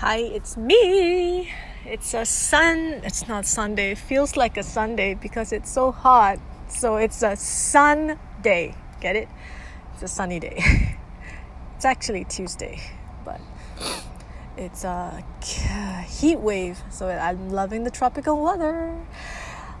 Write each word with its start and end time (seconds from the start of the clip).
Hi, 0.00 0.18
it's 0.18 0.58
me. 0.58 1.50
It's 1.86 2.12
a 2.12 2.26
sun. 2.26 3.00
It's 3.02 3.26
not 3.28 3.46
Sunday. 3.46 3.92
It 3.92 3.98
feels 3.98 4.36
like 4.36 4.58
a 4.58 4.62
Sunday 4.62 5.14
because 5.14 5.52
it's 5.52 5.70
so 5.70 5.90
hot. 5.90 6.38
So 6.68 6.96
it's 6.96 7.22
a 7.22 7.34
sun 7.34 8.18
day. 8.42 8.74
Get 9.00 9.16
it? 9.16 9.26
It's 9.94 10.02
a 10.02 10.08
sunny 10.08 10.38
day. 10.38 10.98
it's 11.76 11.86
actually 11.86 12.24
Tuesday, 12.24 12.78
but 13.24 13.40
it's 14.58 14.84
a 14.84 15.24
heat 16.06 16.40
wave. 16.40 16.78
So 16.90 17.08
I'm 17.08 17.48
loving 17.48 17.84
the 17.84 17.90
tropical 17.90 18.44
weather. 18.44 18.94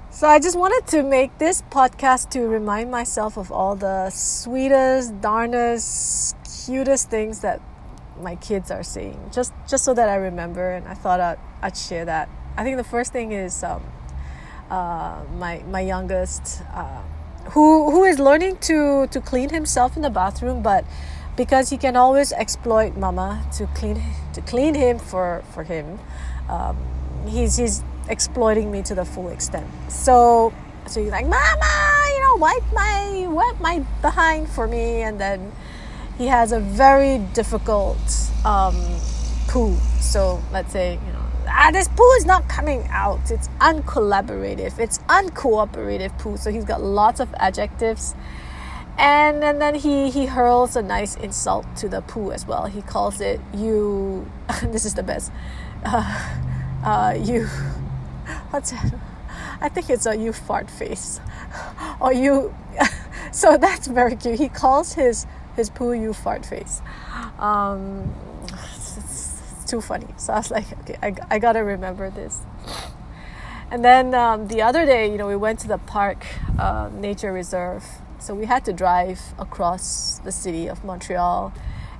So 0.08 0.28
I 0.28 0.38
just 0.38 0.58
wanted 0.58 0.86
to 0.92 1.02
make 1.02 1.36
this 1.36 1.60
podcast 1.70 2.30
to 2.30 2.48
remind 2.48 2.90
myself 2.90 3.36
of 3.36 3.52
all 3.52 3.76
the 3.76 4.08
sweetest, 4.08 5.20
darnest, 5.20 6.36
cutest 6.64 7.10
things 7.10 7.40
that 7.40 7.60
my 8.20 8.36
kids 8.36 8.70
are 8.70 8.82
saying 8.82 9.18
just 9.32 9.52
just 9.68 9.84
so 9.84 9.94
that 9.94 10.08
I 10.08 10.16
remember 10.16 10.70
and 10.70 10.86
I 10.86 10.94
thought 10.94 11.20
I'd, 11.20 11.38
I'd 11.62 11.76
share 11.76 12.04
that. 12.04 12.28
I 12.56 12.64
think 12.64 12.76
the 12.76 12.84
first 12.84 13.12
thing 13.12 13.32
is 13.32 13.62
um, 13.62 13.82
uh, 14.70 15.22
my 15.36 15.62
my 15.70 15.80
youngest 15.80 16.62
uh, 16.72 17.02
who 17.50 17.90
who 17.90 18.04
is 18.04 18.18
learning 18.18 18.56
to 18.68 19.06
to 19.08 19.20
clean 19.20 19.50
himself 19.50 19.96
in 19.96 20.02
the 20.02 20.10
bathroom 20.10 20.62
but 20.62 20.84
because 21.36 21.68
he 21.68 21.76
can 21.76 21.96
always 21.96 22.32
exploit 22.32 22.96
mama 22.96 23.44
to 23.52 23.66
clean 23.74 24.02
to 24.32 24.40
clean 24.40 24.74
him 24.74 24.98
for 24.98 25.42
for 25.52 25.64
him 25.64 25.98
um, 26.48 26.76
he's 27.28 27.56
he's 27.56 27.82
exploiting 28.08 28.70
me 28.70 28.82
to 28.82 28.94
the 28.94 29.04
full 29.04 29.28
extent. 29.28 29.66
So 29.88 30.52
so 30.86 31.02
he's 31.02 31.10
like 31.10 31.26
mama 31.26 32.12
you 32.14 32.20
know 32.20 32.36
wipe 32.36 32.72
my 32.72 33.26
wipe 33.28 33.60
my 33.60 33.84
behind 34.02 34.48
for 34.48 34.66
me 34.66 35.02
and 35.02 35.20
then 35.20 35.52
he 36.18 36.26
has 36.26 36.52
a 36.52 36.60
very 36.60 37.18
difficult 37.34 37.98
um, 38.44 38.74
poo. 39.48 39.76
So 40.00 40.42
let's 40.52 40.72
say, 40.72 40.94
you 40.94 41.12
know, 41.12 41.24
ah, 41.48 41.70
this 41.72 41.88
poo 41.88 42.10
is 42.12 42.24
not 42.24 42.48
coming 42.48 42.86
out. 42.90 43.30
It's 43.30 43.48
uncollaborative. 43.60 44.78
It's 44.78 44.98
uncooperative 45.08 46.18
poo. 46.18 46.36
So 46.36 46.50
he's 46.50 46.64
got 46.64 46.82
lots 46.82 47.20
of 47.20 47.32
adjectives. 47.34 48.14
And, 48.98 49.44
and 49.44 49.60
then 49.60 49.74
he, 49.74 50.10
he 50.10 50.24
hurls 50.24 50.74
a 50.74 50.82
nice 50.82 51.16
insult 51.16 51.66
to 51.76 51.88
the 51.88 52.00
poo 52.00 52.32
as 52.32 52.46
well. 52.46 52.66
He 52.66 52.80
calls 52.80 53.20
it 53.20 53.40
you. 53.54 54.30
this 54.62 54.84
is 54.84 54.94
the 54.94 55.02
best. 55.02 55.32
Uh, 55.84 56.40
uh, 56.84 57.14
you. 57.16 57.44
What's 58.50 58.72
it? 58.72 58.78
I 59.60 59.68
think 59.68 59.90
it's 59.90 60.06
a 60.06 60.16
you 60.16 60.32
fart 60.32 60.70
face. 60.70 61.20
or 62.00 62.12
you. 62.12 62.54
so 63.32 63.56
that's 63.56 63.86
very 63.86 64.16
cute. 64.16 64.38
He 64.38 64.48
calls 64.48 64.94
his 64.94 65.26
his 65.56 65.70
poo 65.70 65.92
you 65.92 66.12
fart 66.12 66.46
face. 66.46 66.82
Um, 67.38 68.14
it's, 68.52 68.96
it's, 68.98 69.32
too 69.66 69.80
funny. 69.80 70.06
So 70.16 70.32
I 70.32 70.36
was 70.36 70.50
like, 70.52 70.78
okay, 70.80 70.96
I, 71.02 71.12
I 71.28 71.38
gotta 71.40 71.64
remember 71.64 72.08
this. 72.08 72.40
And 73.68 73.84
then 73.84 74.14
um, 74.14 74.46
the 74.46 74.62
other 74.62 74.86
day, 74.86 75.10
you 75.10 75.18
know, 75.18 75.26
we 75.26 75.34
went 75.34 75.58
to 75.60 75.66
the 75.66 75.78
park 75.78 76.24
uh, 76.56 76.88
nature 76.94 77.32
reserve. 77.32 77.84
So 78.20 78.32
we 78.32 78.46
had 78.46 78.64
to 78.66 78.72
drive 78.72 79.20
across 79.40 80.20
the 80.20 80.30
city 80.30 80.68
of 80.68 80.84
Montreal. 80.84 81.52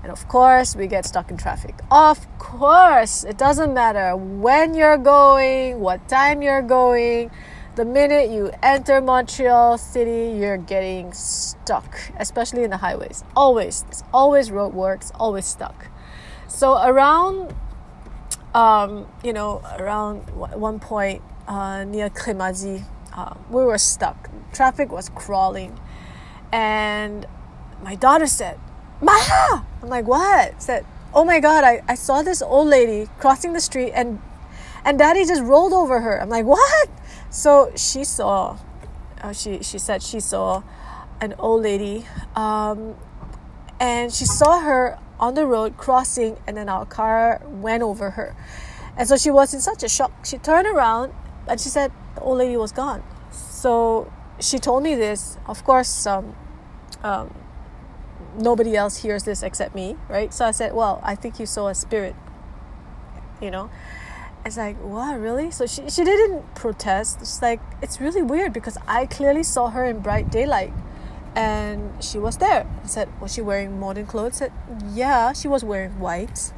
And 0.05 0.13
of 0.13 0.29
course, 0.29 0.77
we 0.77 0.87
get 0.87 1.05
stuck 1.05 1.29
in 1.29 1.37
traffic. 1.37 1.75
Of 1.91 2.27
course, 2.39 3.25
it 3.25 3.37
doesn't 3.37 3.75
matter 3.75 4.15
when 4.15 4.75
you're 4.75 4.99
going, 4.99 5.81
what 5.81 6.09
time 6.09 6.43
you're 6.43 6.63
going 6.63 7.33
the 7.77 7.85
minute 7.85 8.31
you 8.31 8.51
enter 8.63 9.03
Montreal 9.03 9.77
City, 9.77 10.35
you're 10.39 10.57
getting 10.57 11.13
stuck, 11.13 11.95
especially 12.19 12.65
in 12.65 12.71
the 12.71 12.79
highways. 12.79 13.23
Always, 13.37 13.85
it's 13.89 14.03
always 14.15 14.49
roadworks, 14.49 15.13
always 15.15 15.45
stuck. 15.45 15.89
So 16.49 16.83
around, 16.83 17.55
um, 18.55 19.07
you 19.23 19.35
know, 19.35 19.61
around 19.79 20.23
one 20.31 20.81
point 20.81 21.21
uh, 21.47 21.85
near 21.85 22.09
Crémazie, 22.09 22.83
uh, 23.15 23.35
we 23.51 23.63
were 23.63 23.79
stuck. 23.79 24.31
Traffic 24.55 24.91
was 24.91 25.11
crawling, 25.11 25.79
and 26.53 27.27
my 27.83 27.95
daughter 27.95 28.27
said, 28.27 28.59
"Maha," 29.03 29.67
I'm 29.83 29.91
like, 29.91 30.07
"What?" 30.07 30.63
Said, 30.63 30.87
"Oh 31.13 31.27
my 31.27 31.41
God, 31.41 31.63
I, 31.63 31.83
I 31.87 31.95
saw 31.95 32.23
this 32.23 32.41
old 32.41 32.69
lady 32.69 33.11
crossing 33.19 33.53
the 33.53 33.61
street 33.61 33.93
and." 33.93 34.19
And 34.87 35.01
daddy 35.01 35.25
just 35.25 35.43
rolled 35.43 35.73
over 35.73 36.01
her. 36.01 36.23
I'm 36.23 36.29
like, 36.29 36.45
what? 36.45 36.89
So 37.37 37.71
she 37.77 38.05
saw, 38.05 38.57
uh, 39.21 39.35
she, 39.35 39.63
she 39.63 39.79
said 39.79 40.03
she 40.03 40.21
saw 40.21 40.63
an 41.21 41.35
old 41.39 41.65
lady 41.65 42.07
um, 42.35 42.97
and 43.79 44.11
she 44.11 44.25
saw 44.25 44.61
her 44.61 44.99
on 45.21 45.35
the 45.35 45.45
road 45.45 45.77
crossing 45.77 46.39
and 46.47 46.57
then 46.57 46.71
our 46.71 46.87
car 46.87 47.43
went 47.45 47.83
over 47.83 48.13
her. 48.13 48.35
And 48.97 49.07
so 49.07 49.19
she 49.19 49.31
was 49.31 49.53
in 49.53 49.61
such 49.61 49.83
a 49.83 49.89
shock. 49.89 50.25
She 50.25 50.39
turned 50.39 50.67
around 50.67 51.13
and 51.47 51.61
she 51.61 51.69
said 51.69 51.93
the 52.15 52.23
old 52.23 52.39
lady 52.39 52.57
was 52.57 52.73
gone. 52.73 53.03
So 53.31 54.11
she 54.41 54.59
told 54.59 54.83
me 54.83 54.95
this. 54.95 55.37
Of 55.45 55.63
course, 55.63 56.07
um, 56.07 56.35
um, 57.03 57.35
nobody 58.39 58.75
else 58.75 59.03
hears 59.03 59.25
this 59.25 59.43
except 59.43 59.75
me, 59.75 59.99
right? 60.09 60.33
So 60.33 60.47
I 60.47 60.53
said, 60.53 60.73
well, 60.73 61.01
I 61.05 61.15
think 61.15 61.39
you 61.39 61.45
saw 61.45 61.69
a 61.69 61.75
spirit, 61.75 62.17
you 63.43 63.51
know? 63.51 63.69
It's 64.47 64.57
like, 64.57 64.77
what, 64.77 65.19
really? 65.19 65.51
So 65.51 65.67
she, 65.67 65.91
she 65.91 66.05
didn't 66.05 66.55
protest. 66.55 67.19
It's 67.21 67.43
like, 67.43 67.59
it's 67.83 68.01
really 68.01 68.23
weird 68.23 68.53
because 68.53 68.79
I 68.87 69.07
clearly 69.07 69.43
saw 69.43 69.71
her 69.71 69.85
in 69.85 69.99
bright 69.99 70.31
daylight 70.31 70.73
and 71.35 71.93
she 72.03 72.21
was 72.21 72.37
there. 72.37 72.65
I 72.85 72.87
said, 72.87 73.09
was 73.21 73.35
she 73.35 73.41
wearing 73.41 73.81
modern 73.81 74.07
clothes? 74.07 74.41
I 74.41 74.47
said, 74.47 74.53
yeah, 74.93 75.33
she 75.33 75.49
was 75.49 75.65
wearing 75.65 75.99
white 75.99 76.53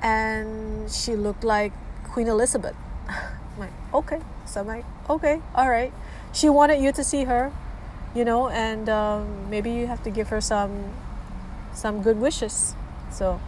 and 0.00 0.90
she 0.90 1.16
looked 1.16 1.44
like 1.44 1.74
Queen 2.04 2.28
Elizabeth. 2.28 2.74
I'm 3.08 3.58
like, 3.58 3.72
okay. 3.92 4.22
So 4.46 4.62
I'm 4.62 4.66
like, 4.66 4.86
okay, 5.10 5.42
all 5.54 5.68
right. 5.68 5.92
She 6.32 6.48
wanted 6.48 6.80
you 6.80 6.92
to 6.92 7.04
see 7.04 7.24
her, 7.24 7.52
you 8.14 8.24
know, 8.24 8.48
and 8.48 8.88
um, 8.88 9.50
maybe 9.50 9.70
you 9.70 9.86
have 9.86 10.02
to 10.04 10.10
give 10.10 10.30
her 10.30 10.40
some 10.40 10.94
some 11.74 12.02
good 12.02 12.18
wishes. 12.18 12.74
So 13.12 13.38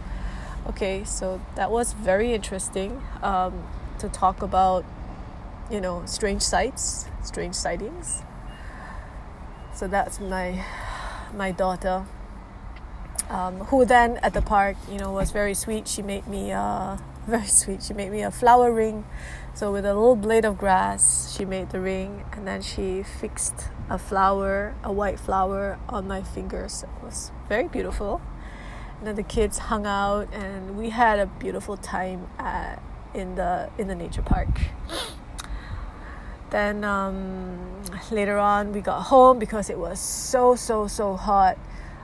okay 0.67 1.03
so 1.03 1.41
that 1.55 1.71
was 1.71 1.93
very 1.93 2.33
interesting 2.33 3.01
um, 3.21 3.67
to 3.99 4.09
talk 4.09 4.41
about 4.41 4.85
you 5.69 5.79
know 5.79 6.03
strange 6.05 6.41
sights 6.41 7.07
strange 7.23 7.55
sightings. 7.55 8.23
So 9.73 9.87
that's 9.87 10.19
my 10.19 10.63
my 11.33 11.51
daughter. 11.51 12.05
Um, 13.29 13.59
who 13.71 13.85
then 13.85 14.17
at 14.23 14.33
the 14.33 14.41
park 14.41 14.75
you 14.89 14.97
know 14.97 15.11
was 15.11 15.31
very 15.31 15.53
sweet. 15.53 15.87
She 15.87 16.01
made 16.01 16.27
me 16.27 16.51
uh, 16.51 16.97
very 17.27 17.47
sweet. 17.47 17.83
She 17.83 17.93
made 17.93 18.11
me 18.11 18.21
a 18.21 18.31
flower 18.31 18.71
ring. 18.71 19.05
So 19.53 19.71
with 19.71 19.85
a 19.85 19.93
little 19.93 20.15
blade 20.15 20.45
of 20.45 20.57
grass 20.57 21.35
she 21.35 21.45
made 21.45 21.71
the 21.71 21.79
ring 21.79 22.23
and 22.31 22.47
then 22.47 22.61
she 22.61 23.03
fixed 23.03 23.67
a 23.89 23.97
flower 23.97 24.73
a 24.83 24.91
white 24.91 25.19
flower 25.19 25.79
on 25.89 26.07
my 26.07 26.21
fingers. 26.21 26.83
It 26.83 27.03
was 27.03 27.31
very 27.47 27.67
beautiful 27.67 28.21
then 29.07 29.15
the 29.15 29.23
kids 29.23 29.57
hung 29.57 29.85
out 29.85 30.31
and 30.33 30.77
we 30.77 30.89
had 30.89 31.19
a 31.19 31.25
beautiful 31.25 31.75
time 31.75 32.27
at, 32.37 32.81
in 33.13 33.35
the 33.35 33.69
in 33.77 33.87
the 33.87 33.95
nature 33.95 34.21
park. 34.21 34.49
Then 36.51 36.83
um, 36.83 37.81
later 38.11 38.37
on 38.37 38.73
we 38.73 38.81
got 38.81 39.03
home 39.03 39.39
because 39.39 39.69
it 39.69 39.79
was 39.79 39.99
so 39.99 40.55
so 40.55 40.87
so 40.87 41.15
hot. 41.15 41.57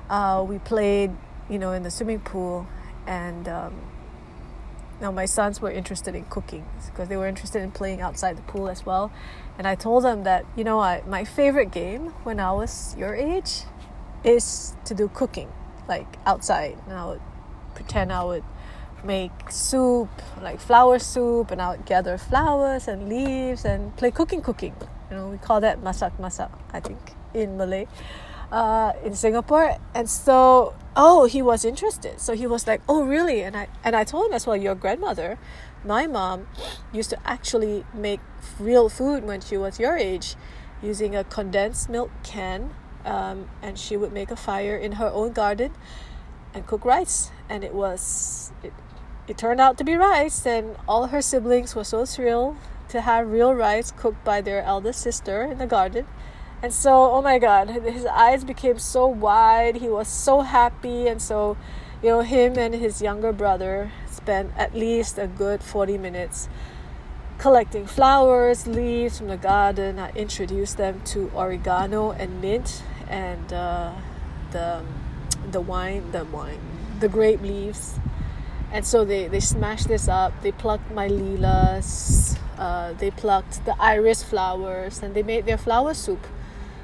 Uh, 0.09 0.43
we 0.47 0.57
played 0.59 1.11
you 1.49 1.59
know 1.59 1.71
in 1.71 1.83
the 1.83 1.91
swimming 1.91 2.19
pool 2.19 2.67
and 3.05 3.47
um, 3.47 3.75
now 4.99 5.11
my 5.11 5.25
sons 5.25 5.61
were 5.61 5.71
interested 5.71 6.15
in 6.15 6.25
cooking 6.25 6.65
because 6.87 7.09
they 7.09 7.17
were 7.17 7.27
interested 7.27 7.61
in 7.61 7.71
playing 7.71 8.01
outside 8.01 8.37
the 8.37 8.41
pool 8.43 8.69
as 8.69 8.85
well. 8.85 9.11
And 9.57 9.67
i 9.67 9.75
told 9.75 10.03
them 10.03 10.23
that 10.23 10.45
you 10.55 10.63
know 10.63 10.79
I, 10.79 11.01
my 11.07 11.23
favorite 11.23 11.71
game 11.71 12.13
when 12.23 12.39
i 12.39 12.51
was 12.51 12.95
your 12.95 13.15
age 13.15 13.63
is 14.23 14.75
to 14.85 14.93
do 14.93 15.09
cooking 15.09 15.51
like 15.87 16.17
outside 16.25 16.77
and 16.85 16.93
I 16.93 17.05
would 17.05 17.21
pretend 17.75 18.11
I 18.11 18.23
would 18.23 18.43
make 19.03 19.31
soup, 19.49 20.09
like 20.41 20.59
flower 20.59 20.99
soup, 20.99 21.51
and 21.51 21.61
I 21.61 21.71
would 21.71 21.85
gather 21.85 22.17
flowers 22.17 22.87
and 22.87 23.09
leaves 23.09 23.65
and 23.65 23.95
play 23.95 24.11
cooking 24.11 24.41
cooking. 24.41 24.75
You 25.09 25.17
know, 25.17 25.27
we 25.29 25.37
call 25.37 25.61
that 25.61 25.81
masak 25.81 26.17
masak, 26.19 26.51
I 26.73 26.79
think, 26.79 26.99
in 27.33 27.57
Malay, 27.57 27.87
uh, 28.51 28.93
in 29.03 29.13
Singapore. 29.15 29.77
And 29.93 30.09
so, 30.09 30.73
oh, 30.95 31.25
he 31.25 31.41
was 31.41 31.63
interested. 31.63 32.19
So 32.19 32.33
he 32.33 32.47
was 32.47 32.67
like, 32.67 32.81
oh, 32.89 33.03
really? 33.03 33.43
And 33.43 33.55
I 33.55 33.67
and 33.83 33.95
I 33.95 34.03
told 34.03 34.27
him 34.27 34.33
as 34.33 34.45
well, 34.47 34.57
your 34.57 34.75
grandmother, 34.75 35.37
my 35.85 36.07
mom, 36.07 36.47
used 36.91 37.09
to 37.11 37.17
actually 37.25 37.85
make 37.93 38.19
real 38.59 38.89
food 38.89 39.23
when 39.23 39.41
she 39.41 39.57
was 39.57 39.79
your 39.79 39.95
age, 39.95 40.35
using 40.81 41.15
a 41.15 41.23
condensed 41.23 41.89
milk 41.89 42.11
can 42.23 42.73
um, 43.07 43.49
and 43.61 43.79
she 43.79 43.95
would 43.95 44.11
make 44.11 44.29
a 44.29 44.35
fire 44.35 44.75
in 44.75 44.93
her 44.93 45.07
own 45.07 45.31
garden 45.31 45.71
and 46.53 46.67
cook 46.67 46.83
rice. 46.83 47.31
And 47.49 47.63
it 47.63 47.73
was 47.73 48.51
it, 48.61 48.73
it 49.27 49.37
turned 49.37 49.61
out 49.61 49.77
to 49.77 49.83
be 49.83 49.95
rice. 49.95 50.45
And 50.45 50.75
all 50.87 51.07
her 51.07 51.21
siblings 51.21 51.73
were 51.75 51.85
so 51.85 52.05
thrilled 52.05 52.57
to 52.89 53.01
have 53.01 53.29
real 53.29 53.53
rice 53.53 53.91
cooked 53.91 54.23
by 54.23 54.41
their 54.41 54.61
eldest 54.61 55.01
sister 55.01 55.43
in 55.43 55.57
the 55.57 55.67
garden. 55.67 56.05
And 56.61 56.73
so 56.73 57.11
oh 57.11 57.21
my 57.21 57.39
god 57.39 57.69
his 57.69 58.05
eyes 58.05 58.43
became 58.43 58.77
so 58.77 59.07
wide. 59.07 59.77
He 59.77 59.87
was 59.87 60.07
so 60.07 60.41
happy. 60.41 61.07
And 61.07 61.21
so 61.21 61.57
you 62.03 62.09
know 62.09 62.21
him 62.21 62.57
and 62.57 62.75
his 62.75 63.01
younger 63.01 63.31
brother 63.31 63.91
spent 64.11 64.51
at 64.57 64.75
least 64.75 65.17
a 65.17 65.27
good 65.27 65.63
40 65.63 65.97
minutes 65.97 66.49
collecting 67.37 67.85
flowers, 67.85 68.65
leaves 68.65 69.19
from 69.19 69.27
the 69.27 69.37
garden. 69.37 69.99
I 69.99 70.09
introduced 70.11 70.77
them 70.77 71.01
to 71.05 71.31
oregano 71.35 72.11
and 72.11 72.41
mint 72.41 72.81
and 73.09 73.53
uh, 73.53 73.93
the 74.51 74.83
the 75.51 75.61
wine, 75.61 76.11
the 76.11 76.25
wine, 76.25 76.59
the 76.99 77.07
grape 77.07 77.41
leaves. 77.41 77.99
And 78.71 78.85
so 78.85 79.05
they, 79.05 79.27
they 79.27 79.39
smashed 79.39 79.87
this 79.87 80.09
up. 80.09 80.33
They 80.41 80.51
plucked 80.51 80.91
my 80.91 81.07
lilas, 81.07 82.37
uh, 82.57 82.93
they 82.93 83.11
plucked 83.11 83.63
the 83.65 83.75
iris 83.79 84.23
flowers, 84.23 85.01
and 85.01 85.15
they 85.15 85.23
made 85.23 85.45
their 85.45 85.57
flower 85.57 85.93
soup 85.93 86.27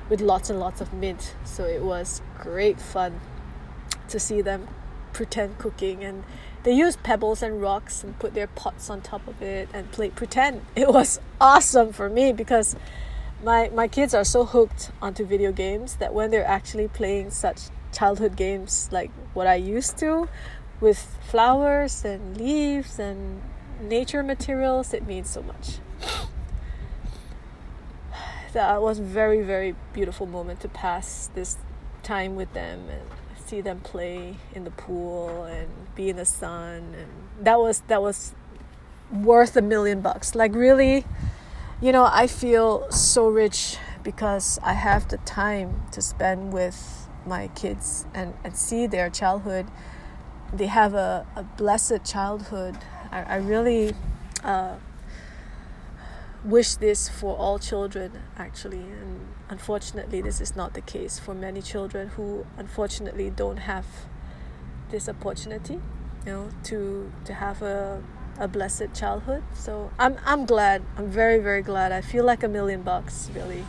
with 0.09 0.21
lots 0.21 0.49
and 0.49 0.59
lots 0.59 0.79
of 0.79 0.93
mint. 0.93 1.35
So 1.43 1.65
it 1.65 1.83
was 1.83 2.21
great 2.39 2.79
fun 2.79 3.19
to 4.07 4.19
see 4.19 4.41
them 4.41 4.67
pretend 5.11 5.57
cooking 5.59 6.03
and 6.03 6.23
they 6.63 6.71
used 6.71 7.03
pebbles 7.03 7.43
and 7.43 7.61
rocks 7.61 8.03
and 8.03 8.17
put 8.19 8.33
their 8.33 8.47
pots 8.47 8.89
on 8.89 9.01
top 9.01 9.27
of 9.27 9.41
it 9.41 9.69
and 9.73 9.91
play 9.91 10.09
pretend. 10.09 10.65
It 10.75 10.89
was 10.89 11.19
awesome 11.39 11.93
for 11.93 12.09
me 12.09 12.31
because 12.31 12.75
my 13.43 13.69
my 13.69 13.87
kids 13.87 14.13
are 14.13 14.23
so 14.23 14.45
hooked 14.45 14.91
onto 15.01 15.25
video 15.25 15.51
games 15.51 15.97
that 15.97 16.13
when 16.13 16.31
they're 16.31 16.47
actually 16.47 16.87
playing 16.87 17.29
such 17.29 17.59
childhood 17.91 18.35
games 18.35 18.89
like 18.91 19.11
what 19.33 19.47
I 19.47 19.55
used 19.55 19.97
to 19.99 20.29
with 20.79 21.17
flowers 21.29 22.03
and 22.03 22.37
leaves 22.37 22.99
and 22.99 23.41
nature 23.79 24.23
materials, 24.23 24.93
it 24.93 25.05
means 25.05 25.29
so 25.29 25.43
much. 25.43 25.79
That 28.53 28.83
was 28.83 28.99
very 28.99 29.41
very 29.41 29.75
beautiful 29.93 30.27
moment 30.27 30.59
to 30.59 30.69
pass 30.69 31.29
this 31.33 31.57
time 32.03 32.35
with 32.35 32.53
them 32.53 32.87
and 32.87 33.01
see 33.47 33.61
them 33.61 33.79
play 33.79 34.37
in 34.53 34.63
the 34.63 34.69
pool 34.69 35.43
and 35.43 35.67
be 35.95 36.09
in 36.09 36.17
the 36.17 36.25
sun 36.25 36.93
and 36.95 37.09
that 37.41 37.59
was 37.59 37.79
that 37.87 38.01
was 38.01 38.35
worth 39.11 39.57
a 39.57 39.61
million 39.61 40.01
bucks 40.01 40.35
like 40.35 40.53
really 40.53 41.03
you 41.81 41.91
know 41.91 42.07
i 42.11 42.27
feel 42.27 42.89
so 42.91 43.27
rich 43.27 43.77
because 44.03 44.59
i 44.63 44.73
have 44.73 45.07
the 45.09 45.17
time 45.19 45.83
to 45.91 46.01
spend 46.01 46.53
with 46.53 47.03
my 47.25 47.47
kids 47.49 48.05
and, 48.13 48.33
and 48.43 48.55
see 48.55 48.87
their 48.87 49.09
childhood. 49.09 49.67
They 50.51 50.67
have 50.67 50.93
a, 50.93 51.25
a 51.35 51.43
blessed 51.43 52.03
childhood. 52.05 52.77
I, 53.11 53.23
I 53.23 53.35
really 53.37 53.93
uh, 54.43 54.75
wish 56.43 56.75
this 56.75 57.09
for 57.09 57.35
all 57.35 57.59
children 57.59 58.19
actually. 58.37 58.79
And 58.79 59.27
unfortunately 59.49 60.21
this 60.21 60.41
is 60.41 60.55
not 60.55 60.73
the 60.73 60.81
case 60.81 61.19
for 61.19 61.33
many 61.33 61.61
children 61.61 62.09
who 62.09 62.45
unfortunately 62.57 63.29
don't 63.29 63.57
have 63.57 63.85
this 64.89 65.09
opportunity 65.09 65.73
you 66.23 66.31
know 66.31 66.49
to 66.63 67.11
to 67.25 67.33
have 67.33 67.63
a 67.63 68.03
a 68.39 68.47
blessed 68.47 68.93
childhood 68.93 69.43
so 69.53 69.91
i'm 69.99 70.17
i'm 70.25 70.45
glad 70.45 70.81
i'm 70.97 71.09
very 71.09 71.39
very 71.39 71.61
glad 71.61 71.91
i 71.91 72.01
feel 72.01 72.25
like 72.25 72.43
a 72.43 72.47
million 72.47 72.81
bucks 72.81 73.29
really 73.35 73.65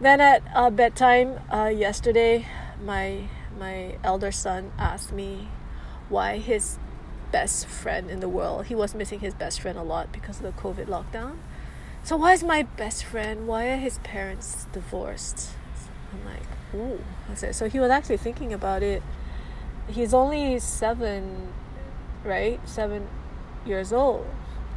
then 0.00 0.20
at 0.20 0.42
uh, 0.54 0.70
bedtime 0.70 1.38
uh, 1.52 1.66
yesterday 1.66 2.46
my 2.82 3.24
my 3.58 3.96
elder 4.04 4.30
son 4.30 4.70
asked 4.78 5.12
me 5.12 5.48
why 6.08 6.38
his 6.38 6.78
best 7.30 7.66
friend 7.66 8.10
in 8.10 8.20
the 8.20 8.28
world. 8.28 8.66
He 8.66 8.74
was 8.74 8.94
missing 8.94 9.20
his 9.20 9.34
best 9.34 9.60
friend 9.60 9.78
a 9.78 9.82
lot 9.82 10.12
because 10.12 10.38
of 10.38 10.44
the 10.44 10.52
COVID 10.52 10.86
lockdown. 10.86 11.36
So 12.02 12.16
why 12.16 12.32
is 12.32 12.42
my 12.42 12.62
best 12.62 13.04
friend? 13.04 13.46
Why 13.46 13.68
are 13.68 13.76
his 13.76 13.98
parents 13.98 14.66
divorced? 14.72 15.50
I'm 16.12 16.24
like, 16.24 16.42
ooh. 16.74 17.52
So 17.52 17.68
he 17.68 17.78
was 17.78 17.90
actually 17.90 18.16
thinking 18.16 18.52
about 18.52 18.82
it. 18.82 19.02
He's 19.88 20.14
only 20.14 20.58
seven, 20.58 21.52
right? 22.24 22.60
Seven 22.68 23.06
years 23.66 23.92
old. 23.92 24.26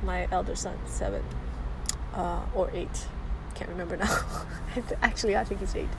My 0.04 0.28
elder 0.32 0.56
son, 0.56 0.78
seven 0.86 1.24
uh, 2.14 2.42
or 2.56 2.70
eight. 2.74 3.08
Can't 3.56 3.70
remember 3.70 3.98
now. 3.98 4.20
actually, 5.02 5.36
I 5.38 5.44
think 5.44 5.60
he's 5.60 5.76
eight. 5.76 5.90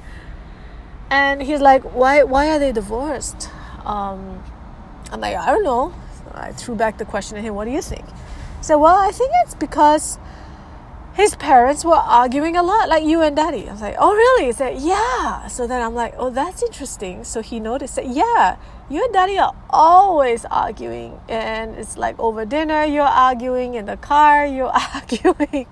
And 1.10 1.42
he's 1.42 1.60
like, 1.60 1.82
why? 1.82 2.22
Why 2.22 2.50
are 2.50 2.58
they 2.58 2.72
divorced? 2.72 3.50
Um, 3.84 4.42
I'm 5.12 5.20
like, 5.20 5.36
I 5.36 5.46
don't 5.50 5.62
know. 5.62 5.94
I 6.34 6.52
threw 6.52 6.74
back 6.74 6.98
the 6.98 7.04
question 7.04 7.36
at 7.36 7.44
him, 7.44 7.54
what 7.54 7.66
do 7.66 7.70
you 7.70 7.82
think? 7.82 8.06
He 8.06 8.62
said, 8.62 8.76
well, 8.76 8.96
I 8.96 9.10
think 9.10 9.30
it's 9.44 9.54
because 9.54 10.18
his 11.14 11.34
parents 11.36 11.84
were 11.84 11.94
arguing 11.94 12.56
a 12.56 12.62
lot, 12.62 12.88
like 12.88 13.04
you 13.04 13.20
and 13.20 13.36
daddy. 13.36 13.68
I 13.68 13.72
was 13.72 13.82
like, 13.82 13.96
oh, 13.98 14.14
really? 14.14 14.46
He 14.46 14.52
said, 14.52 14.80
yeah. 14.80 15.46
So 15.46 15.66
then 15.66 15.82
I'm 15.82 15.94
like, 15.94 16.14
oh, 16.16 16.30
that's 16.30 16.62
interesting. 16.62 17.24
So 17.24 17.42
he 17.42 17.60
noticed 17.60 17.96
that, 17.96 18.08
yeah, 18.08 18.56
you 18.88 19.04
and 19.04 19.12
daddy 19.12 19.38
are 19.38 19.54
always 19.68 20.46
arguing. 20.46 21.20
And 21.28 21.76
it's 21.76 21.98
like 21.98 22.18
over 22.18 22.46
dinner, 22.46 22.84
you're 22.84 23.04
arguing, 23.04 23.74
in 23.74 23.86
the 23.86 23.98
car, 23.98 24.46
you're 24.56 24.72
arguing, 24.72 25.66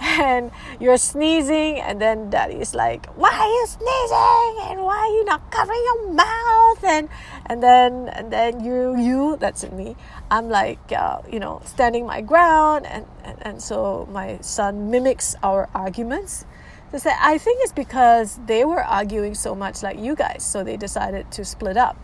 and 0.00 0.50
you're 0.80 0.98
sneezing. 0.98 1.80
And 1.80 2.00
then 2.00 2.30
daddy's 2.30 2.74
like, 2.74 3.06
why 3.14 3.30
are 3.30 3.46
you 3.46 3.66
sneezing? 3.66 4.70
And 4.70 4.84
why 4.84 4.98
are 4.98 5.14
you 5.14 5.24
not 5.24 5.52
covering 5.52 5.82
your 5.84 6.12
mouth? 6.12 6.84
And, 6.84 7.08
and 7.46 7.62
then, 7.62 8.08
and 8.08 8.32
then 8.32 8.64
you, 8.64 8.96
you, 8.96 9.36
that's 9.38 9.70
me, 9.70 9.96
I'm 10.30 10.48
like, 10.48 10.92
uh, 10.92 11.18
you 11.30 11.38
know, 11.38 11.60
standing 11.64 12.06
my 12.06 12.20
ground. 12.20 12.86
And, 12.86 13.06
and, 13.22 13.38
and 13.42 13.62
so 13.62 14.08
my 14.10 14.38
son 14.40 14.90
mimics 14.90 15.34
our 15.42 15.68
arguments. 15.74 16.46
So 16.92 16.98
say, 16.98 17.12
I 17.20 17.38
think 17.38 17.60
it's 17.62 17.72
because 17.72 18.38
they 18.46 18.64
were 18.64 18.82
arguing 18.82 19.34
so 19.34 19.54
much 19.54 19.82
like 19.82 19.98
you 19.98 20.14
guys, 20.14 20.44
so 20.44 20.62
they 20.62 20.76
decided 20.76 21.30
to 21.32 21.44
split 21.44 21.76
up. 21.76 21.96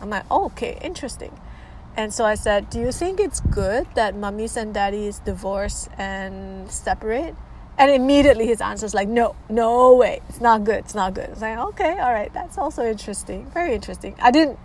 I'm 0.00 0.10
like, 0.10 0.24
oh, 0.30 0.46
okay, 0.46 0.78
interesting. 0.82 1.32
And 1.96 2.12
so 2.12 2.24
I 2.24 2.34
said, 2.34 2.70
Do 2.70 2.80
you 2.80 2.90
think 2.92 3.20
it's 3.20 3.40
good 3.40 3.86
that 3.94 4.16
mummies 4.16 4.56
and 4.56 4.74
daddies 4.74 5.20
divorce 5.20 5.88
and 5.96 6.70
separate? 6.70 7.34
And 7.78 7.90
immediately 7.90 8.46
his 8.46 8.60
answer 8.60 8.86
is 8.86 8.94
like, 8.94 9.08
No, 9.08 9.36
no 9.48 9.94
way. 9.94 10.20
It's 10.28 10.40
not 10.40 10.64
good. 10.64 10.78
It's 10.78 10.94
not 10.94 11.14
good. 11.14 11.30
It's 11.30 11.40
like, 11.40 11.56
Okay, 11.56 11.98
all 11.98 12.12
right. 12.12 12.32
That's 12.34 12.58
also 12.58 12.84
interesting. 12.84 13.48
Very 13.50 13.74
interesting. 13.74 14.16
I 14.20 14.30
didn't 14.30 14.58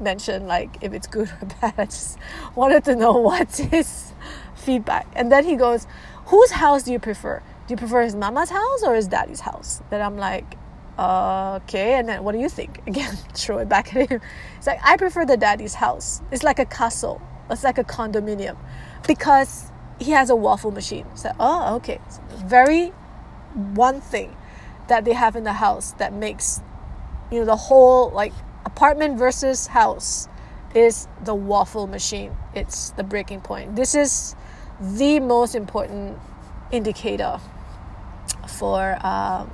mention 0.00 0.46
like 0.46 0.78
if 0.80 0.92
it's 0.92 1.06
good 1.06 1.30
or 1.40 1.46
bad. 1.60 1.74
I 1.76 1.84
just 1.86 2.18
wanted 2.54 2.84
to 2.84 2.96
know 2.96 3.12
what's 3.18 3.58
his 3.58 4.12
feedback. 4.54 5.06
And 5.14 5.30
then 5.30 5.44
he 5.44 5.56
goes, 5.56 5.86
Whose 6.26 6.50
house 6.50 6.82
do 6.82 6.92
you 6.92 6.98
prefer? 6.98 7.42
Do 7.66 7.72
you 7.72 7.76
prefer 7.76 8.02
his 8.02 8.14
mama's 8.14 8.50
house 8.50 8.82
or 8.82 8.94
his 8.94 9.08
daddy's 9.08 9.40
house? 9.40 9.82
Then 9.90 10.00
I'm 10.02 10.16
like, 10.16 10.56
okay. 10.98 11.94
And 11.94 12.08
then 12.08 12.24
what 12.24 12.32
do 12.32 12.38
you 12.38 12.48
think? 12.48 12.80
Again, 12.86 13.14
throw 13.34 13.58
it 13.58 13.68
back 13.68 13.94
at 13.94 14.10
him. 14.10 14.20
It's 14.56 14.66
like, 14.66 14.80
I 14.82 14.96
prefer 14.96 15.24
the 15.24 15.36
daddy's 15.36 15.74
house. 15.74 16.22
It's 16.30 16.42
like 16.42 16.58
a 16.58 16.64
castle, 16.64 17.20
it's 17.50 17.64
like 17.64 17.78
a 17.78 17.84
condominium 17.84 18.56
because 19.06 19.70
he 20.00 20.10
has 20.12 20.30
a 20.30 20.36
waffle 20.36 20.70
machine. 20.70 21.06
So, 21.14 21.32
oh, 21.40 21.76
okay. 21.76 22.00
So 22.08 22.22
very 22.46 22.88
one 23.54 24.00
thing 24.00 24.36
that 24.88 25.04
they 25.04 25.12
have 25.12 25.36
in 25.36 25.44
the 25.44 25.54
house 25.54 25.92
that 25.92 26.12
makes, 26.12 26.60
you 27.30 27.40
know, 27.40 27.44
the 27.44 27.56
whole 27.56 28.10
like 28.10 28.32
apartment 28.78 29.18
versus 29.18 29.66
house 29.66 30.28
is 30.72 31.08
the 31.24 31.34
waffle 31.34 31.88
machine. 31.88 32.30
It's 32.54 32.90
the 32.90 33.02
breaking 33.02 33.40
point. 33.40 33.74
This 33.74 33.96
is 33.96 34.36
the 34.80 35.18
most 35.18 35.56
important 35.56 36.16
indicator 36.70 37.40
for 38.46 39.04
um, 39.04 39.50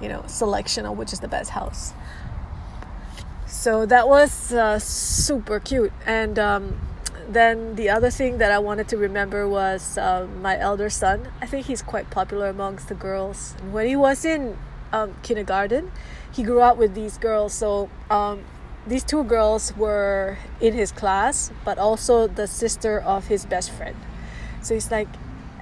you 0.00 0.08
know 0.08 0.24
selection 0.26 0.84
of 0.84 0.98
which 0.98 1.12
is 1.12 1.20
the 1.20 1.28
best 1.28 1.50
house. 1.50 1.92
So 3.46 3.86
that 3.86 4.08
was 4.08 4.52
uh, 4.52 4.80
super 4.80 5.60
cute. 5.60 5.92
And 6.04 6.36
um, 6.36 6.80
then 7.28 7.76
the 7.76 7.88
other 7.88 8.10
thing 8.10 8.38
that 8.38 8.50
I 8.50 8.58
wanted 8.58 8.88
to 8.88 8.96
remember 8.96 9.46
was 9.46 9.96
uh, 9.96 10.26
my 10.42 10.58
elder 10.58 10.90
son. 10.90 11.28
I 11.40 11.46
think 11.46 11.66
he's 11.66 11.82
quite 11.82 12.10
popular 12.10 12.48
amongst 12.48 12.88
the 12.88 12.96
girls. 12.96 13.54
When 13.70 13.86
he 13.86 13.94
was 13.94 14.24
in 14.24 14.58
um, 14.92 15.14
kindergarten, 15.22 15.92
he 16.32 16.42
grew 16.42 16.60
up 16.60 16.76
with 16.76 16.94
these 16.94 17.18
girls. 17.18 17.52
So 17.52 17.88
um, 18.10 18.44
these 18.86 19.04
two 19.04 19.24
girls 19.24 19.76
were 19.76 20.38
in 20.60 20.74
his 20.74 20.92
class, 20.92 21.50
but 21.64 21.78
also 21.78 22.26
the 22.26 22.46
sister 22.46 23.00
of 23.00 23.26
his 23.26 23.46
best 23.46 23.70
friend. 23.70 23.96
So 24.62 24.74
he's 24.74 24.90
like, 24.90 25.08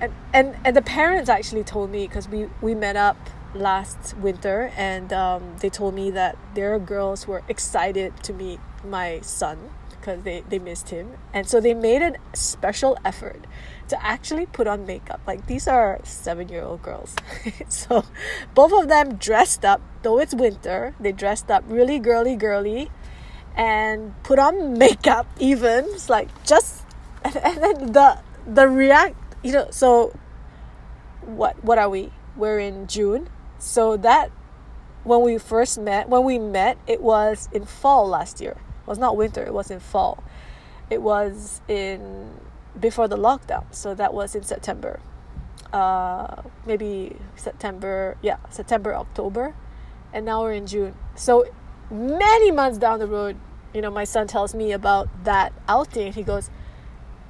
and 0.01 0.13
and, 0.33 0.57
and 0.65 0.77
the 0.77 0.83
parents 0.83 1.29
actually 1.29 1.65
told 1.65 1.91
me 1.91 2.07
because 2.07 2.29
we 2.29 2.49
we 2.61 2.75
met 2.75 2.97
up 2.97 3.17
last 3.55 4.15
winter 4.19 4.71
and 4.77 5.13
um, 5.13 5.57
they 5.61 5.71
told 5.71 5.95
me 5.95 6.11
that 6.11 6.37
their 6.55 6.79
girls 6.79 7.27
were 7.27 7.43
excited 7.49 8.13
to 8.23 8.33
meet 8.33 8.61
my 8.85 9.21
son 9.23 9.71
because 10.00 10.23
they, 10.23 10.43
they 10.49 10.59
missed 10.59 10.90
him. 10.90 11.17
And 11.33 11.49
so 11.49 11.61
they 11.61 11.75
made 11.75 12.02
a 12.02 12.14
special 12.35 12.97
effort 13.05 13.47
to 13.88 14.05
actually 14.05 14.47
put 14.47 14.67
on 14.67 14.87
makeup. 14.87 15.21
Like 15.26 15.47
these 15.47 15.67
are 15.67 16.00
seven 16.05 16.49
year 16.49 16.62
old 16.62 16.83
girls. 16.83 17.17
So 17.69 18.05
both 18.55 18.73
of 18.73 18.88
them 18.88 19.17
dressed 19.17 19.64
up 19.64 19.81
though 20.02 20.19
it's 20.19 20.35
winter 20.35 20.95
they 21.00 21.12
dressed 21.12 21.50
up 21.50 21.64
really 21.67 21.99
girly 21.99 22.37
girly 22.37 22.90
and 23.57 24.14
put 24.23 24.38
on 24.38 24.78
makeup 24.78 25.26
even. 25.38 25.85
It's 25.88 26.09
like 26.09 26.28
just 26.45 26.85
and, 27.25 27.37
and 27.37 27.57
then 27.59 27.93
the 27.93 28.21
the 28.47 28.69
react 28.69 29.17
you 29.43 29.52
know 29.52 29.69
so 29.71 30.17
what 31.23 31.62
what 31.64 31.78
are 31.78 31.88
we? 31.88 32.12
We're 32.37 32.59
in 32.59 32.87
june. 32.87 33.28
So 33.59 33.97
that 33.99 34.31
when 35.05 35.23
we 35.23 35.38
first 35.38 35.78
met 35.78 36.09
when 36.09 36.25
we 36.25 36.38
met 36.38 36.78
it 36.87 37.00
was 37.00 37.49
in 37.52 37.64
fall 37.64 38.07
last 38.07 38.40
year 38.40 38.57
was 38.88 38.99
not 38.99 39.16
winter 39.16 39.45
it 39.45 39.52
was 39.52 39.71
in 39.71 39.80
fall 39.80 40.23
it 40.90 41.02
was 41.02 41.61
in 41.68 42.30
before 42.78 43.09
the 43.09 43.16
lockdown, 43.16 43.64
so 43.71 43.95
that 43.95 44.14
was 44.14 44.35
in 44.35 44.42
September. 44.42 45.00
Uh, 45.73 46.42
maybe 46.64 47.16
September, 47.37 48.16
yeah, 48.23 48.37
September, 48.50 48.95
October, 48.95 49.54
and 50.12 50.25
now 50.25 50.42
we're 50.42 50.52
in 50.52 50.66
June. 50.66 50.95
So 51.14 51.47
many 51.90 52.50
months 52.50 52.78
down 52.78 52.99
the 52.99 53.07
road, 53.07 53.37
you 53.75 53.83
know, 53.83 53.90
my 53.90 54.04
son 54.04 54.26
tells 54.26 54.54
me 54.54 54.73
about 54.73 55.09
that 55.25 55.52
outing. 55.68 56.12
He 56.12 56.23
goes, 56.23 56.50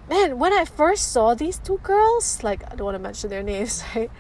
Man, 0.09 0.39
when 0.39 0.53
I 0.53 0.65
first 0.65 1.13
saw 1.13 1.35
these 1.35 1.59
two 1.59 1.79
girls, 1.83 2.43
like, 2.43 2.63
I 2.71 2.77
don't 2.77 2.85
want 2.85 2.95
to 2.95 3.01
mention 3.01 3.29
their 3.29 3.43
names, 3.43 3.83
right? 3.97 4.11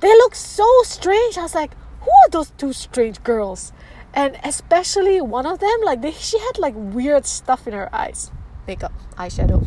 They 0.00 0.08
look 0.08 0.34
so 0.34 0.66
strange. 0.82 1.36
I 1.36 1.42
was 1.42 1.54
like, 1.54 1.72
Who 2.00 2.10
are 2.10 2.30
those 2.30 2.50
two 2.50 2.72
strange 2.72 3.22
girls? 3.24 3.72
And 4.14 4.38
especially 4.44 5.20
one 5.20 5.44
of 5.44 5.58
them, 5.58 5.80
like, 5.84 6.00
they, 6.00 6.12
she 6.12 6.38
had 6.38 6.56
like 6.58 6.74
weird 6.76 7.26
stuff 7.26 7.66
in 7.66 7.74
her 7.74 7.94
eyes 7.94 8.30
makeup, 8.66 8.92
eyeshadow. 9.16 9.66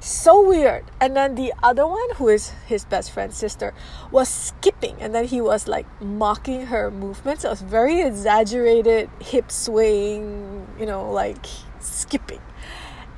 So 0.00 0.46
weird. 0.46 0.84
And 1.00 1.14
then 1.14 1.34
the 1.34 1.52
other 1.62 1.86
one, 1.86 2.14
who 2.16 2.28
is 2.28 2.50
his 2.66 2.84
best 2.84 3.10
friend's 3.10 3.36
sister, 3.36 3.74
was 4.10 4.28
skipping. 4.28 4.96
And 4.98 5.14
then 5.14 5.26
he 5.26 5.40
was 5.40 5.68
like 5.68 5.86
mocking 6.00 6.66
her 6.66 6.90
movements. 6.90 7.44
It 7.44 7.48
was 7.48 7.60
very 7.60 8.00
exaggerated, 8.00 9.10
hip 9.20 9.52
swaying, 9.52 10.66
you 10.78 10.86
know, 10.86 11.10
like 11.10 11.44
skipping. 11.80 12.40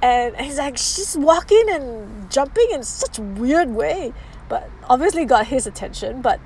And 0.02 0.36
he's 0.36 0.58
like, 0.58 0.76
she's 0.76 1.16
walking 1.16 1.64
and 1.70 2.30
jumping 2.30 2.68
in 2.72 2.82
such 2.82 3.20
weird 3.20 3.70
way. 3.70 4.12
But 4.48 4.68
obviously 4.88 5.24
got 5.24 5.46
his 5.46 5.68
attention. 5.68 6.20
But 6.20 6.40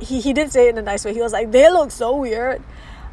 he, 0.00 0.22
he 0.22 0.32
didn't 0.32 0.52
say 0.52 0.68
it 0.68 0.70
in 0.70 0.78
a 0.78 0.82
nice 0.82 1.04
way. 1.04 1.12
He 1.12 1.20
was 1.20 1.32
like, 1.32 1.52
they 1.52 1.70
look 1.70 1.90
so 1.90 2.16
weird. 2.16 2.62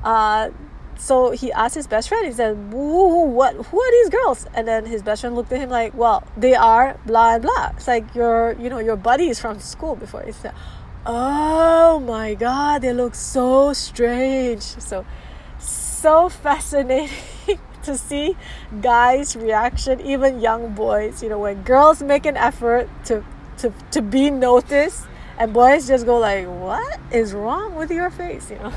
Uh, 0.03 0.49
so 0.97 1.31
he 1.31 1.51
asked 1.51 1.75
his 1.75 1.87
best 1.87 2.07
friend, 2.07 2.25
he 2.25 2.31
said, 2.31 2.71
what, 2.71 3.55
who 3.55 3.81
are 3.81 3.91
these 3.91 4.09
girls? 4.09 4.47
And 4.53 4.67
then 4.67 4.85
his 4.85 5.01
best 5.01 5.21
friend 5.21 5.35
looked 5.35 5.51
at 5.51 5.59
him 5.59 5.69
like, 5.69 5.93
well, 5.93 6.25
they 6.37 6.55
are 6.55 6.99
blah, 7.05 7.39
blah. 7.39 7.71
It's 7.75 7.87
like 7.87 8.13
your, 8.15 8.53
you 8.59 8.69
know, 8.69 8.79
your 8.79 8.95
buddies 8.95 9.39
from 9.39 9.59
school 9.59 9.95
before. 9.95 10.23
He 10.23 10.31
said, 10.31 10.53
oh 11.05 11.99
my 11.99 12.35
God, 12.35 12.83
they 12.83 12.93
look 12.93 13.15
so 13.15 13.73
strange. 13.73 14.61
So, 14.61 15.05
so 15.59 16.29
fascinating 16.29 17.09
to 17.83 17.97
see 17.97 18.37
guys' 18.81 19.35
reaction, 19.35 19.99
even 20.01 20.39
young 20.39 20.73
boys, 20.73 21.23
you 21.23 21.29
know, 21.29 21.39
when 21.39 21.63
girls 21.63 22.01
make 22.01 22.25
an 22.25 22.37
effort 22.37 22.89
to, 23.05 23.25
to, 23.57 23.73
to 23.91 24.01
be 24.01 24.29
noticed 24.29 25.05
and 25.37 25.53
boys 25.53 25.87
just 25.87 26.05
go 26.05 26.17
like, 26.19 26.45
what 26.47 26.99
is 27.11 27.33
wrong 27.33 27.75
with 27.75 27.91
your 27.91 28.09
face, 28.09 28.49
you 28.51 28.57
know? 28.57 28.73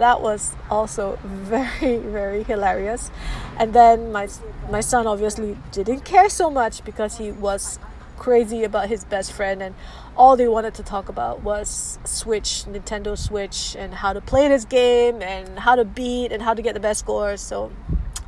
That 0.00 0.20
was 0.20 0.54
also 0.70 1.18
very 1.24 1.98
very 1.98 2.42
hilarious. 2.42 3.10
And 3.58 3.72
then 3.72 4.12
my 4.12 4.28
my 4.70 4.80
son 4.80 5.06
obviously 5.06 5.56
didn't 5.72 6.04
care 6.04 6.28
so 6.28 6.50
much 6.50 6.84
because 6.84 7.18
he 7.18 7.32
was 7.32 7.78
crazy 8.16 8.64
about 8.64 8.88
his 8.88 9.04
best 9.04 9.32
friend 9.32 9.62
and 9.62 9.74
all 10.16 10.36
they 10.36 10.48
wanted 10.48 10.72
to 10.72 10.82
talk 10.82 11.10
about 11.10 11.42
was 11.42 11.98
switch 12.04 12.64
nintendo 12.64 13.16
switch 13.16 13.76
and 13.78 13.92
how 13.92 14.14
to 14.14 14.22
play 14.22 14.48
this 14.48 14.64
game 14.64 15.20
and 15.20 15.58
how 15.58 15.74
to 15.74 15.84
beat 15.84 16.32
and 16.32 16.42
how 16.42 16.54
to 16.54 16.62
get 16.62 16.72
the 16.72 16.80
best 16.80 17.00
scores 17.00 17.42
so 17.42 17.70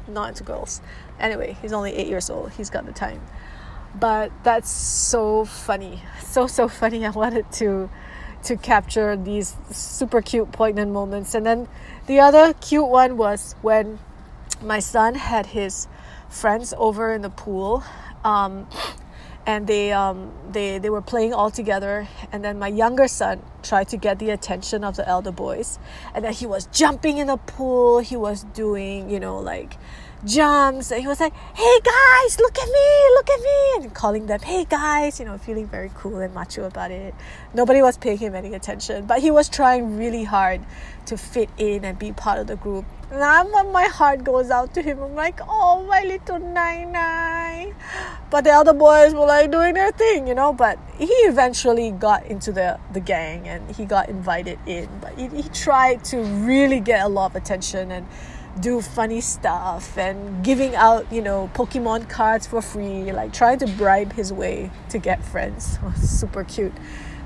not 0.06 0.28
into 0.28 0.44
girls. 0.44 0.82
Anyway 1.18 1.56
he's 1.62 1.72
only 1.72 1.94
eight 1.94 2.06
years 2.06 2.28
old. 2.28 2.52
He's 2.52 2.70
got 2.70 2.84
the 2.84 2.92
time. 2.92 3.22
But 3.98 4.30
that's 4.44 4.70
so 4.70 5.44
funny. 5.44 6.02
So 6.28 6.46
so 6.46 6.68
funny. 6.68 7.06
I 7.06 7.10
wanted 7.10 7.50
to 7.52 7.88
to 8.48 8.56
capture 8.56 9.14
these 9.14 9.56
super 9.70 10.22
cute, 10.22 10.50
poignant 10.52 10.90
moments. 10.90 11.34
And 11.34 11.44
then 11.44 11.68
the 12.06 12.18
other 12.18 12.54
cute 12.54 12.88
one 12.88 13.18
was 13.18 13.54
when 13.60 13.98
my 14.62 14.78
son 14.80 15.14
had 15.14 15.46
his 15.46 15.86
friends 16.30 16.72
over 16.78 17.12
in 17.12 17.20
the 17.20 17.30
pool. 17.30 17.84
Um, 18.24 18.66
and 19.46 19.66
they 19.66 19.92
um, 19.92 20.32
they 20.50 20.78
they 20.78 20.90
were 20.90 21.00
playing 21.00 21.32
all 21.32 21.50
together 21.50 22.06
and 22.32 22.44
then 22.44 22.58
my 22.58 22.68
younger 22.68 23.08
son 23.08 23.40
tried 23.62 23.88
to 23.88 23.96
get 23.96 24.18
the 24.18 24.30
attention 24.30 24.84
of 24.84 24.96
the 24.96 25.08
elder 25.08 25.32
boys 25.32 25.78
and 26.14 26.24
then 26.24 26.32
he 26.32 26.46
was 26.46 26.66
jumping 26.66 27.18
in 27.18 27.26
the 27.26 27.36
pool 27.36 27.98
he 27.98 28.16
was 28.16 28.44
doing 28.54 29.10
you 29.10 29.20
know 29.20 29.38
like 29.38 29.76
jumps 30.24 30.90
and 30.90 31.00
he 31.00 31.06
was 31.06 31.20
like 31.20 31.32
hey 31.54 31.80
guys 31.84 32.40
look 32.40 32.58
at 32.58 32.66
me 32.66 33.14
look 33.14 33.30
at 33.30 33.40
me 33.40 33.84
and 33.84 33.94
calling 33.94 34.26
them 34.26 34.40
hey 34.40 34.64
guys 34.64 35.20
you 35.20 35.24
know 35.24 35.38
feeling 35.38 35.66
very 35.66 35.90
cool 35.94 36.18
and 36.18 36.34
macho 36.34 36.64
about 36.64 36.90
it. 36.90 37.14
Nobody 37.54 37.82
was 37.82 37.96
paying 37.96 38.18
him 38.18 38.34
any 38.34 38.54
attention 38.54 39.06
but 39.06 39.20
he 39.20 39.30
was 39.30 39.48
trying 39.48 39.96
really 39.96 40.24
hard 40.24 40.60
to 41.06 41.16
fit 41.16 41.48
in 41.56 41.84
and 41.84 41.98
be 41.98 42.12
part 42.12 42.38
of 42.38 42.46
the 42.48 42.56
group. 42.56 42.84
And 43.10 43.22
I'm, 43.22 43.50
my 43.72 43.84
heart 43.84 44.22
goes 44.22 44.50
out 44.50 44.74
to 44.74 44.82
him. 44.82 45.00
I'm 45.00 45.14
like 45.14 45.40
oh 45.48 45.86
my 45.88 46.02
little 46.02 46.40
nine 46.40 47.74
but 48.30 48.44
the 48.44 48.50
other 48.50 48.74
boys 48.74 49.14
were 49.14 49.26
like 49.26 49.50
doing 49.50 49.74
their 49.74 49.92
thing 49.92 50.26
you 50.26 50.34
know 50.34 50.52
but 50.52 50.78
he 50.98 51.06
eventually 51.06 51.90
got 51.92 52.26
into 52.26 52.52
the 52.52 52.78
the 52.92 53.00
gang 53.00 53.48
and 53.48 53.57
he 53.74 53.84
got 53.84 54.08
invited 54.08 54.58
in 54.66 54.88
but 55.00 55.12
he, 55.18 55.28
he 55.28 55.42
tried 55.50 56.04
to 56.04 56.18
really 56.18 56.80
get 56.80 57.04
a 57.04 57.08
lot 57.08 57.30
of 57.30 57.36
attention 57.36 57.90
and 57.90 58.06
do 58.60 58.80
funny 58.80 59.20
stuff 59.20 59.96
and 59.96 60.44
giving 60.44 60.74
out, 60.74 61.10
you 61.12 61.22
know, 61.22 61.50
Pokemon 61.54 62.08
cards 62.08 62.46
for 62.46 62.60
free, 62.60 63.12
like 63.12 63.32
trying 63.32 63.58
to 63.58 63.66
bribe 63.66 64.12
his 64.12 64.32
way 64.32 64.70
to 64.90 64.98
get 64.98 65.24
friends. 65.24 65.78
super 65.96 66.44
cute 66.44 66.72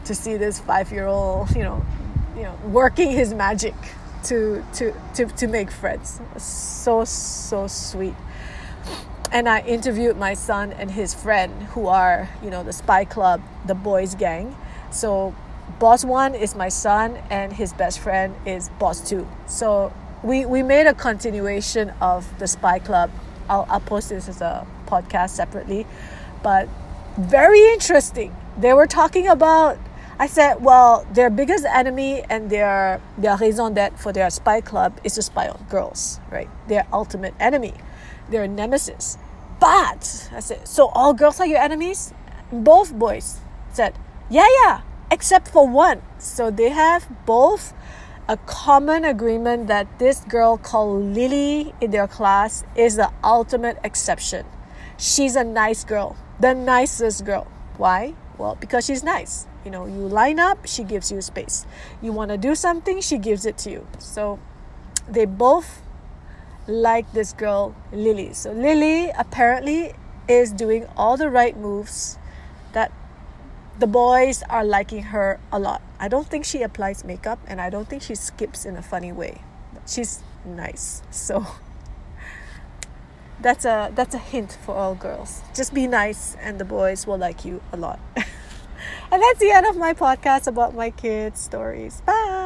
to 0.04 0.14
see 0.14 0.36
this 0.36 0.60
five-year-old, 0.60 1.54
you 1.54 1.62
know, 1.62 1.84
you 2.36 2.42
know, 2.42 2.58
working 2.66 3.10
his 3.10 3.32
magic 3.32 3.74
to 4.24 4.64
to 4.74 4.94
to 5.14 5.26
to 5.26 5.46
make 5.46 5.70
friends. 5.70 6.20
So 6.36 7.04
so 7.04 7.66
sweet. 7.66 8.14
And 9.30 9.48
I 9.48 9.60
interviewed 9.60 10.18
my 10.18 10.34
son 10.34 10.74
and 10.74 10.90
his 10.90 11.14
friend, 11.14 11.62
who 11.68 11.86
are, 11.86 12.28
you 12.42 12.50
know, 12.50 12.62
the 12.62 12.72
spy 12.72 13.06
club, 13.06 13.40
the 13.66 13.74
boys 13.74 14.14
gang. 14.14 14.54
So 14.90 15.34
boss 15.78 16.04
one 16.04 16.34
is 16.34 16.54
my 16.54 16.68
son 16.68 17.16
and 17.30 17.52
his 17.52 17.72
best 17.72 17.98
friend 17.98 18.34
is 18.46 18.68
boss 18.78 19.00
two. 19.08 19.26
So 19.46 19.92
we, 20.22 20.46
we 20.46 20.62
made 20.62 20.86
a 20.86 20.94
continuation 20.94 21.90
of 22.00 22.38
the 22.38 22.46
Spy 22.46 22.78
Club. 22.78 23.10
I'll, 23.48 23.66
I'll 23.68 23.80
post 23.80 24.08
this 24.08 24.28
as 24.28 24.40
a 24.40 24.66
podcast 24.86 25.30
separately, 25.30 25.86
but 26.42 26.68
very 27.18 27.60
interesting. 27.72 28.34
They 28.58 28.72
were 28.72 28.86
talking 28.86 29.28
about. 29.28 29.78
I 30.18 30.26
said, 30.26 30.62
well, 30.62 31.04
their 31.12 31.30
biggest 31.30 31.64
enemy 31.64 32.22
and 32.30 32.48
their 32.48 33.00
their 33.18 33.36
raison 33.36 33.74
d'être 33.74 33.98
for 33.98 34.12
their 34.12 34.30
spy 34.30 34.60
club 34.60 35.00
is 35.02 35.14
to 35.14 35.22
spy 35.22 35.48
on 35.48 35.66
girls, 35.68 36.20
right? 36.30 36.48
Their 36.68 36.86
ultimate 36.92 37.34
enemy, 37.40 37.74
their 38.30 38.46
nemesis. 38.46 39.18
But 39.58 40.30
I 40.32 40.40
said, 40.40 40.68
so 40.68 40.88
all 40.88 41.12
girls 41.14 41.40
are 41.40 41.46
your 41.46 41.58
enemies? 41.58 42.12
Both 42.52 42.94
boys 42.94 43.40
said, 43.72 43.94
yeah, 44.30 44.46
yeah, 44.62 44.82
except 45.12 45.46
for 45.46 45.68
one. 45.68 46.00
So 46.18 46.50
they 46.50 46.70
have 46.70 47.06
both 47.26 47.74
a 48.28 48.38
common 48.38 49.04
agreement 49.04 49.66
that 49.66 49.98
this 49.98 50.20
girl 50.20 50.56
called 50.56 51.04
Lily 51.04 51.74
in 51.82 51.90
their 51.90 52.08
class 52.08 52.64
is 52.74 52.96
the 52.96 53.12
ultimate 53.22 53.78
exception. 53.84 54.46
She's 54.96 55.36
a 55.36 55.44
nice 55.44 55.84
girl, 55.84 56.16
the 56.40 56.54
nicest 56.54 57.26
girl. 57.26 57.46
Why? 57.76 58.14
Well, 58.38 58.56
because 58.58 58.86
she's 58.86 59.04
nice. 59.04 59.46
You 59.64 59.70
know, 59.70 59.84
you 59.84 60.08
line 60.08 60.40
up, 60.40 60.66
she 60.66 60.82
gives 60.82 61.12
you 61.12 61.20
space. 61.20 61.66
You 62.00 62.12
want 62.12 62.30
to 62.30 62.38
do 62.38 62.54
something, 62.54 63.00
she 63.02 63.18
gives 63.18 63.44
it 63.44 63.58
to 63.58 63.70
you. 63.70 63.86
So 63.98 64.40
they 65.08 65.26
both 65.26 65.82
like 66.66 67.12
this 67.12 67.34
girl, 67.34 67.74
Lily. 67.92 68.32
So 68.32 68.52
Lily 68.52 69.10
apparently 69.10 69.92
is 70.26 70.52
doing 70.52 70.86
all 70.96 71.16
the 71.16 71.28
right 71.28 71.56
moves 71.56 72.18
that 72.72 72.92
the 73.82 73.88
boys 73.88 74.44
are 74.48 74.64
liking 74.64 75.02
her 75.02 75.40
a 75.50 75.58
lot. 75.58 75.82
I 75.98 76.06
don't 76.06 76.28
think 76.28 76.44
she 76.44 76.62
applies 76.62 77.02
makeup 77.02 77.40
and 77.48 77.60
I 77.60 77.68
don't 77.68 77.88
think 77.88 78.00
she 78.00 78.14
skips 78.14 78.64
in 78.64 78.76
a 78.76 78.82
funny 78.82 79.10
way. 79.10 79.42
But 79.74 79.90
she's 79.90 80.22
nice. 80.44 81.02
So 81.10 81.44
that's 83.40 83.64
a 83.64 83.90
that's 83.92 84.14
a 84.14 84.18
hint 84.18 84.56
for 84.64 84.76
all 84.76 84.94
girls. 84.94 85.42
Just 85.52 85.74
be 85.74 85.88
nice 85.88 86.36
and 86.36 86.60
the 86.60 86.64
boys 86.64 87.08
will 87.08 87.18
like 87.18 87.44
you 87.44 87.60
a 87.72 87.76
lot. 87.76 87.98
and 88.14 89.20
that's 89.20 89.40
the 89.40 89.50
end 89.50 89.66
of 89.66 89.76
my 89.76 89.94
podcast 89.94 90.46
about 90.46 90.76
my 90.76 90.90
kids' 90.90 91.40
stories. 91.40 92.02
Bye. 92.06 92.41